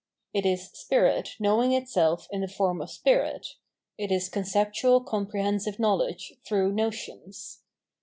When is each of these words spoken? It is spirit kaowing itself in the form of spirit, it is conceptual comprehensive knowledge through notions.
It 0.33 0.47
is 0.47 0.71
spirit 0.71 1.35
kaowing 1.39 1.77
itself 1.79 2.27
in 2.31 2.41
the 2.41 2.47
form 2.47 2.81
of 2.81 2.89
spirit, 2.89 3.45
it 3.99 4.11
is 4.11 4.29
conceptual 4.29 4.99
comprehensive 5.01 5.77
knowledge 5.77 6.33
through 6.43 6.71
notions. 6.71 7.61